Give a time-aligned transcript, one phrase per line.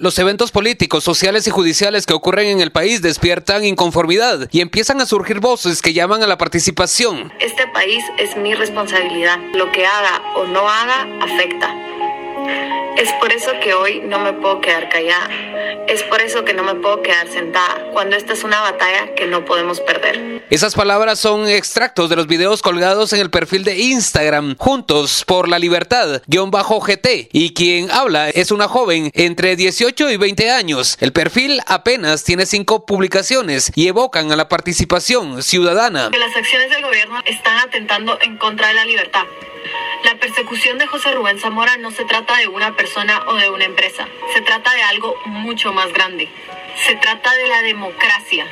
[0.00, 5.00] Los eventos políticos, sociales y judiciales que ocurren en el país despiertan inconformidad y empiezan
[5.00, 7.32] a surgir voces que llaman a la participación.
[7.40, 9.38] Este país es mi responsabilidad.
[9.54, 11.74] Lo que haga o no haga afecta.
[12.96, 15.28] Es por eso que hoy no me puedo quedar callada.
[15.88, 19.26] Es por eso que no me puedo quedar sentada cuando esta es una batalla que
[19.26, 20.44] no podemos perder.
[20.50, 25.48] Esas palabras son extractos de los videos colgados en el perfil de Instagram Juntos por
[25.48, 30.50] la Libertad, guion bajo GT, y quien habla es una joven entre 18 y 20
[30.50, 30.98] años.
[31.00, 36.10] El perfil apenas tiene cinco publicaciones y evocan a la participación ciudadana.
[36.12, 39.24] Que las acciones del gobierno están atentando en contra de la libertad.
[40.48, 43.66] La persecución de José Rubén Zamora no se trata de una persona o de una
[43.66, 46.26] empresa, se trata de algo mucho más grande.
[46.86, 48.46] Se trata de la democracia,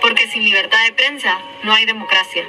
[0.00, 2.46] porque sin libertad de prensa no hay democracia.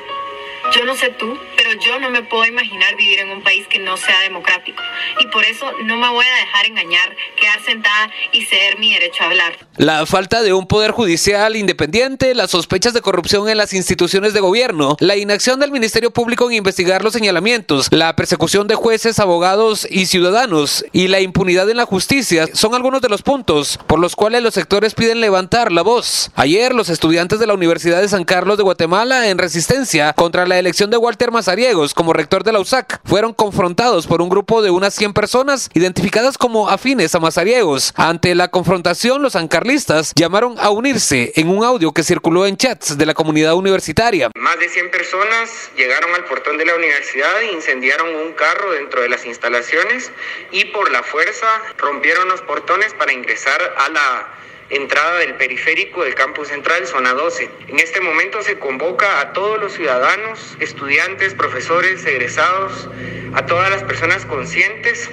[0.73, 1.37] Yo no sé tú,
[1.73, 4.81] yo no me puedo imaginar vivir en un país que no sea democrático.
[5.19, 9.23] Y por eso no me voy a dejar engañar, quedar sentada y ceder mi derecho
[9.23, 9.57] a hablar.
[9.77, 14.39] La falta de un poder judicial independiente, las sospechas de corrupción en las instituciones de
[14.39, 19.87] gobierno, la inacción del Ministerio Público en investigar los señalamientos, la persecución de jueces, abogados
[19.89, 24.15] y ciudadanos y la impunidad en la justicia son algunos de los puntos por los
[24.15, 26.31] cuales los sectores piden levantar la voz.
[26.35, 30.59] Ayer los estudiantes de la Universidad de San Carlos de Guatemala en resistencia contra la
[30.59, 31.31] elección de Walter
[31.95, 36.37] Como rector de la USAC fueron confrontados por un grupo de unas 100 personas identificadas
[36.37, 37.93] como afines a Mazariegos.
[37.95, 42.97] Ante la confrontación, los ancarlistas llamaron a unirse en un audio que circuló en chats
[42.97, 44.29] de la comunidad universitaria.
[44.35, 49.07] Más de 100 personas llegaron al portón de la universidad incendiaron un carro dentro de
[49.07, 50.11] las instalaciones
[50.51, 56.15] y por la fuerza rompieron los portones para ingresar a la entrada del periférico del
[56.15, 57.49] campus central, zona 12.
[57.67, 62.89] En este momento se convoca a todos los ciudadanos, estudiantes, profesores, egresados,
[63.33, 65.09] a todas las personas conscientes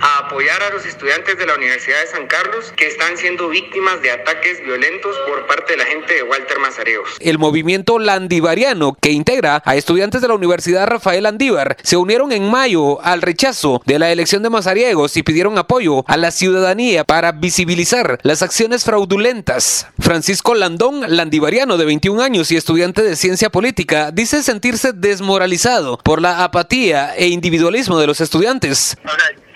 [0.00, 4.00] a apoyar a los estudiantes de la Universidad de San Carlos que están siendo víctimas
[4.02, 7.08] de ataques violentos por parte de la gente de Walter Mazareos.
[7.20, 12.50] El movimiento landivariano que integra a estudiantes de la Universidad Rafael Landívar se unieron en
[12.50, 17.32] mayo al rechazo de la elección de Mazariegos y pidieron apoyo a la ciudadanía para
[17.32, 19.86] visibilizar las acciones fraudulentas.
[19.98, 26.20] Francisco Landón, landivariano de 21 años y estudiante de ciencia política, dice sentirse desmoralizado por
[26.20, 28.96] la apatía e individualismo de los estudiantes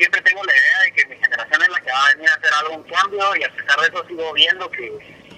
[0.02, 2.34] siempre tengo la idea de que mi generación es la que va a venir a
[2.34, 4.90] hacer algún cambio y a pesar de eso sigo viendo que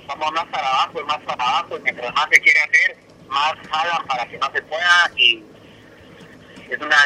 [0.06, 2.96] vamos más para abajo y más para abajo y mientras más se quiere hacer,
[3.28, 5.44] más hagan para que no se pueda y
[6.70, 6.96] es una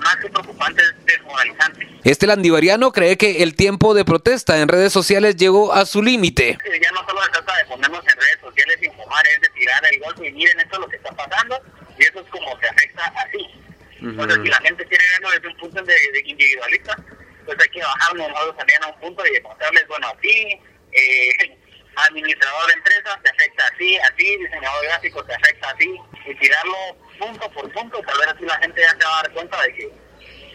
[0.00, 1.86] más, que preocupante es desmoralizante.
[2.02, 6.56] Este landivariano cree que el tiempo de protesta en redes sociales llegó a su límite.
[6.80, 10.00] Ya no solo se trata de ponernos en redes sociales, informar, es de tirar el
[10.00, 11.60] golpe y miren esto es lo que está pasando
[11.98, 13.58] y eso es como se afecta así.
[14.00, 16.96] Entonces, si la gente quiere verlo desde un punto de, individualista,
[17.44, 20.60] pues hay que bajarnos nosotros también a un punto y demostrarles, bueno, así,
[20.92, 21.58] eh,
[21.96, 26.76] administrador de empresas te afecta así, así, diseñador gráfico te afecta así, y tirarlo
[27.18, 29.74] punto por punto, tal vez así la gente ya se va a dar cuenta de
[29.74, 29.92] que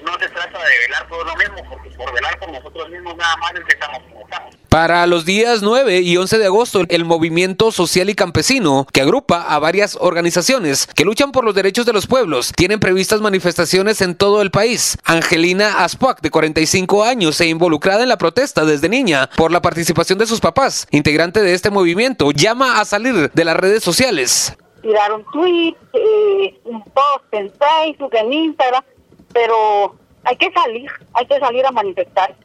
[0.03, 3.35] no se trata de velar por lo mismo, porque por velar por nosotros mismos nada
[3.37, 4.55] más empezamos como estamos.
[4.73, 9.43] Para los días 9 y 11 de agosto, el movimiento social y campesino, que agrupa
[9.43, 14.15] a varias organizaciones que luchan por los derechos de los pueblos, tienen previstas manifestaciones en
[14.15, 14.97] todo el país.
[15.05, 20.17] Angelina Aspuac, de 45 años, se involucrada en la protesta desde niña por la participación
[20.17, 24.57] de sus papás, integrante de este movimiento, llama a salir de las redes sociales.
[24.81, 28.83] Tirar un tweet, eh, un post en Facebook, en Instagram,
[29.31, 32.35] pero hay que salir, hay que salir a manifestar.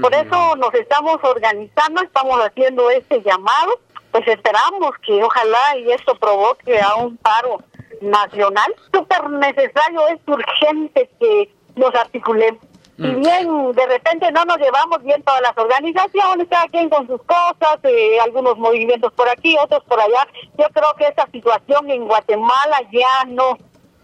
[0.00, 3.80] Por eso nos estamos organizando, estamos haciendo este llamado,
[4.10, 7.62] pues esperamos que ojalá y esto provoque a un paro
[8.00, 8.74] nacional.
[8.92, 12.60] Súper necesario, es urgente que nos articulemos.
[12.96, 17.20] Si bien de repente no nos llevamos bien todas las organizaciones, cada quien con sus
[17.24, 22.06] cosas, eh, algunos movimientos por aquí, otros por allá, yo creo que esta situación en
[22.06, 23.58] Guatemala ya no,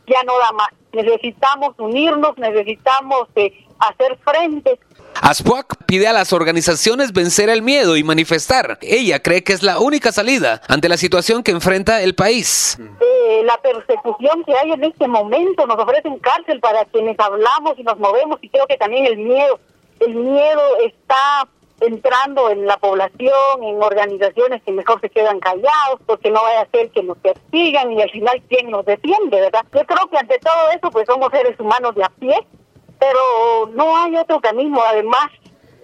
[0.06, 0.69] ya no da más.
[0.92, 4.78] Necesitamos unirnos, necesitamos eh, hacer frente
[5.22, 8.78] Aspuac pide a las organizaciones vencer el miedo y manifestar.
[8.82, 12.76] Ella cree que es la única salida ante la situación que enfrenta el país.
[13.00, 17.84] Eh, la persecución que hay en este momento nos ofrecen cárcel para quienes hablamos y
[17.84, 19.60] nos movemos y creo que también el miedo.
[20.00, 21.46] El miedo está
[21.78, 26.70] entrando en la población, en organizaciones que mejor se quedan callados porque no vaya a
[26.70, 29.64] ser que nos persigan y al final quién nos defiende, ¿verdad?
[29.72, 32.34] Yo creo que ante todo eso pues somos seres humanos de a pie
[33.02, 34.81] pero no hay otro camino.
[34.81, 35.26] Además,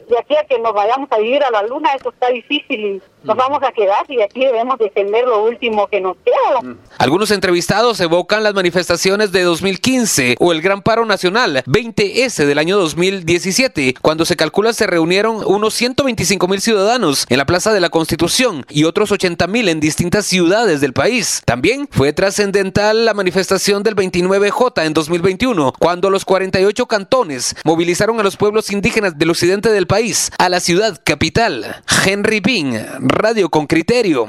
[0.09, 3.37] de aquí a que nos vayamos a vivir a la luna, eso está difícil nos
[3.37, 6.77] vamos a quedar y aquí debemos defender lo último que nos queda.
[6.99, 12.79] Algunos entrevistados evocan las manifestaciones de 2015 o el Gran Paro Nacional 20S del año
[12.79, 17.91] 2017, cuando se calcula se reunieron unos 125 mil ciudadanos en la Plaza de la
[17.91, 21.43] Constitución y otros 80 mil en distintas ciudades del país.
[21.45, 28.23] También fue trascendental la manifestación del 29J en 2021, cuando los 48 cantones movilizaron a
[28.23, 31.83] los pueblos indígenas del occidente del país a la ciudad capital.
[32.05, 34.29] Henry Bean, Radio con Criterio.